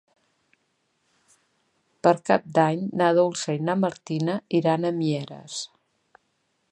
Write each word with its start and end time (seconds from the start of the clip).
Per 2.07 2.13
Cap 2.29 2.47
d'Any 2.59 2.81
na 3.01 3.11
Dolça 3.19 3.57
i 3.59 3.63
na 3.67 3.77
Martina 3.85 4.39
iran 4.61 4.89
a 4.89 4.95
Mieres. 5.03 5.63